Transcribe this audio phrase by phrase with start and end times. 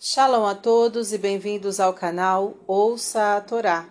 [0.00, 3.84] Shalom a todos e bem-vindos ao canal Ouça a Torá.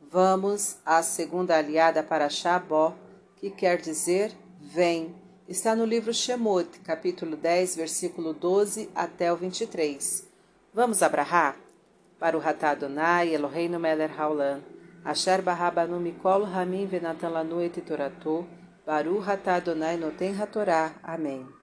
[0.00, 2.94] Vamos à segunda aliada para Shabó,
[3.36, 5.12] que quer dizer vem.
[5.48, 10.24] Está no livro Shemot, capítulo 10, versículo 12 até o 23.
[10.72, 11.56] Vamos abrahar?
[12.16, 14.60] Para o Ratá Adonai, Eloheinu Meler Haolam,
[15.04, 18.46] Asher Barrabanu Mikol Ramin Venatan Lanu Et Toratou,
[18.86, 20.92] Baru Ratá Adonai Noten Hatorá.
[21.02, 21.59] Amém.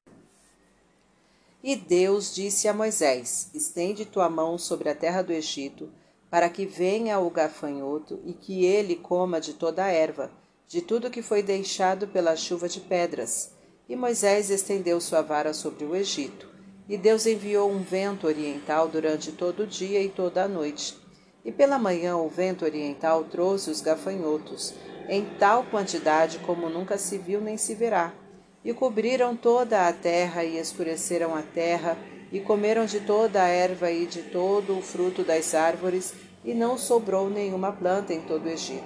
[1.63, 5.91] E Deus disse a Moisés: Estende tua mão sobre a terra do Egito,
[6.29, 10.31] para que venha o gafanhoto e que ele coma de toda a erva,
[10.67, 13.51] de tudo que foi deixado pela chuva de pedras.
[13.89, 16.47] E Moisés estendeu sua vara sobre o Egito.
[16.87, 20.95] E Deus enviou um vento oriental durante todo o dia e toda a noite.
[21.43, 24.73] E pela manhã o vento oriental trouxe os gafanhotos,
[25.09, 28.13] em tal quantidade como nunca se viu nem se verá
[28.67, 31.97] e cobriram toda a terra e escureceram a terra,
[32.33, 36.77] e comeram de toda a erva e de todo o fruto das árvores, e não
[36.77, 38.83] sobrou nenhuma planta em todo o Egito.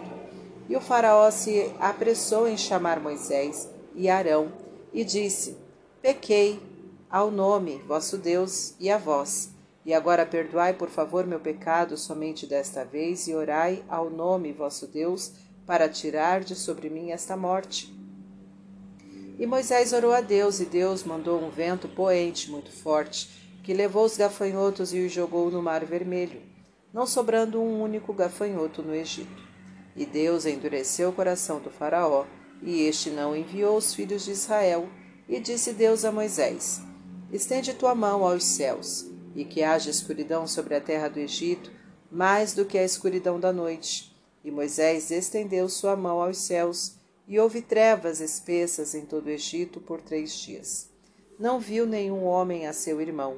[0.70, 4.54] E o faraó se apressou em chamar Moisés e Arão,
[4.94, 5.58] e disse:
[6.00, 6.60] Pequei
[7.10, 9.50] ao nome, vosso Deus, e a vós.
[9.84, 14.86] E agora perdoai, por favor, meu pecado somente desta vez, e orai ao nome, vosso
[14.86, 15.32] Deus,
[15.66, 18.01] para tirar de sobre mim esta morte.
[19.42, 23.28] E Moisés orou a Deus, e Deus mandou um vento poente muito forte,
[23.64, 26.40] que levou os gafanhotos e os jogou no Mar Vermelho,
[26.94, 29.42] não sobrando um único gafanhoto no Egito.
[29.96, 32.28] E Deus endureceu o coração do Faraó,
[32.62, 34.88] e este não enviou os filhos de Israel.
[35.28, 36.80] E disse Deus a Moisés:
[37.32, 41.72] Estende tua mão aos céus, e que haja escuridão sobre a terra do Egito,
[42.12, 44.16] mais do que a escuridão da noite.
[44.46, 47.01] E Moisés estendeu sua mão aos céus,
[47.32, 50.90] e houve trevas espessas em todo o Egito por três dias.
[51.40, 53.38] Não viu nenhum homem a seu irmão,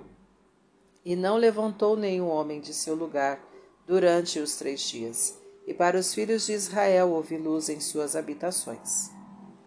[1.05, 3.39] e não levantou nenhum homem de seu lugar
[3.85, 5.37] durante os três dias.
[5.67, 9.11] E para os filhos de Israel houve luz em suas habitações.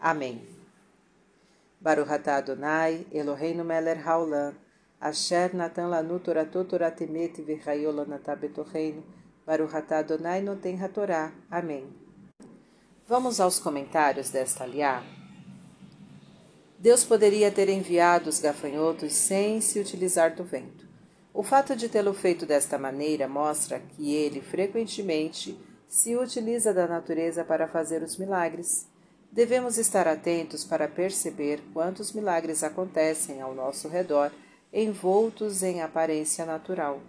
[0.00, 0.42] Amém.
[1.80, 4.56] Baruch atah Adonai, Eloheinu melech haolam,
[5.00, 9.04] Asher natan lanu toratot toratemet v'chayolanatah betocheinu,
[9.46, 11.32] Baruch atah Adonai noten hatorá.
[11.48, 12.05] Amém.
[13.08, 15.00] Vamos aos comentários desta aliá.
[16.76, 20.88] Deus poderia ter enviado os gafanhotos sem se utilizar do vento.
[21.32, 25.56] O fato de tê-lo feito desta maneira mostra que ele frequentemente
[25.88, 28.88] se utiliza da natureza para fazer os milagres.
[29.30, 34.32] Devemos estar atentos para perceber quantos milagres acontecem ao nosso redor,
[34.72, 37.00] envoltos em aparência natural.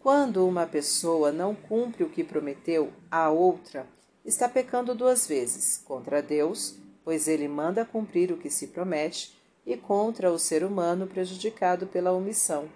[0.00, 3.86] Quando uma pessoa não cumpre o que prometeu à outra,
[4.24, 9.76] está pecando duas vezes contra Deus, pois ele manda cumprir o que se promete, e
[9.76, 12.68] contra o ser humano prejudicado pela omissão.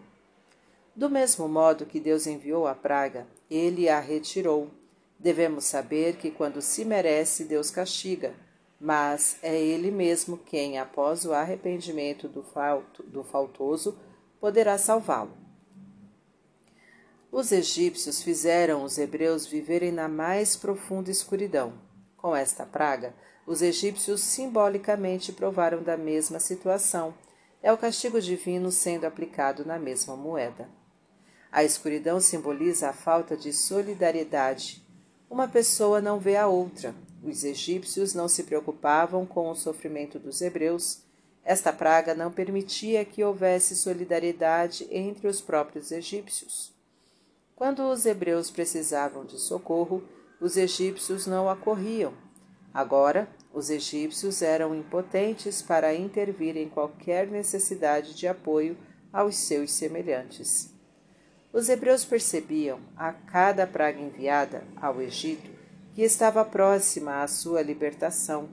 [0.94, 4.70] Do mesmo modo que Deus enviou a praga, ele a retirou.
[5.18, 8.34] Devemos saber que quando se merece, Deus castiga,
[8.80, 13.98] mas é ele mesmo quem, após o arrependimento do, falto, do faltoso,
[14.40, 15.45] poderá salvá-lo.
[17.38, 21.74] Os egípcios fizeram os hebreus viverem na mais profunda escuridão.
[22.16, 23.14] Com esta praga,
[23.46, 27.12] os egípcios simbolicamente provaram da mesma situação.
[27.62, 30.66] É o castigo divino sendo aplicado na mesma moeda.
[31.52, 34.82] A escuridão simboliza a falta de solidariedade.
[35.28, 36.94] Uma pessoa não vê a outra.
[37.22, 41.02] Os egípcios não se preocupavam com o sofrimento dos hebreus.
[41.44, 46.74] Esta praga não permitia que houvesse solidariedade entre os próprios egípcios.
[47.56, 50.04] Quando os hebreus precisavam de socorro,
[50.38, 52.12] os egípcios não acorriam.
[52.72, 58.76] Agora, os egípcios eram impotentes para intervir em qualquer necessidade de apoio
[59.10, 60.70] aos seus semelhantes.
[61.50, 65.50] Os hebreus percebiam, a cada praga enviada ao Egito,
[65.94, 68.50] que estava próxima à sua libertação.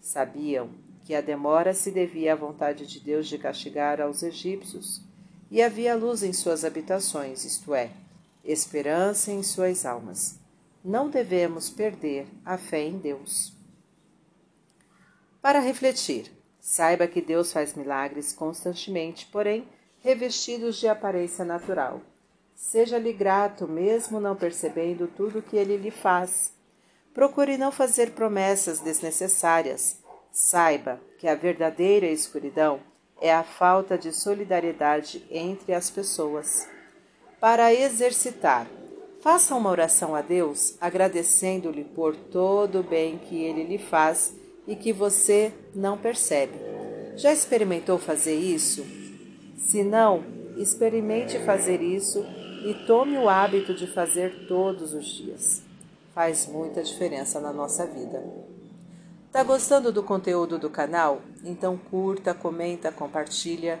[0.00, 0.70] Sabiam
[1.02, 5.02] que a demora se devia à vontade de Deus de castigar aos egípcios,
[5.50, 7.90] e havia luz em suas habitações, isto é,
[8.44, 10.38] esperança em suas almas.
[10.84, 13.54] Não devemos perder a fé em Deus.
[15.40, 16.30] Para refletir,
[16.60, 19.66] saiba que Deus faz milagres constantemente, porém
[20.00, 22.00] revestidos de aparência natural.
[22.54, 26.52] Seja-lhe grato, mesmo não percebendo tudo o que ele lhe faz.
[27.12, 29.98] Procure não fazer promessas desnecessárias.
[30.30, 32.80] Saiba que a verdadeira escuridão
[33.20, 36.68] é a falta de solidariedade entre as pessoas
[37.44, 38.66] para exercitar.
[39.20, 44.34] Faça uma oração a Deus agradecendo-lhe por todo o bem que ele lhe faz
[44.66, 46.54] e que você não percebe.
[47.16, 48.82] Já experimentou fazer isso?
[49.58, 50.24] Se não,
[50.56, 52.24] experimente fazer isso
[52.64, 55.60] e tome o hábito de fazer todos os dias.
[56.14, 58.24] Faz muita diferença na nossa vida.
[59.30, 61.20] Tá gostando do conteúdo do canal?
[61.44, 63.80] Então curta, comenta, compartilha.